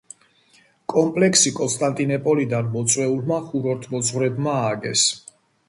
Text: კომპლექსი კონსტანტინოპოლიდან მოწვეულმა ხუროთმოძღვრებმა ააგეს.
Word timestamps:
კომპლექსი 0.93 1.51
კონსტანტინოპოლიდან 1.59 2.73
მოწვეულმა 2.79 3.39
ხუროთმოძღვრებმა 3.53 4.59
ააგეს. 4.67 5.09